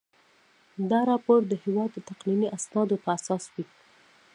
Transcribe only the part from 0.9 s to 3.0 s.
راپور د هیواد د تقنیني اسنادو